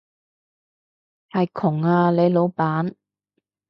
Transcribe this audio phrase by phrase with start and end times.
[1.29, 2.95] 係窮啊，你老闆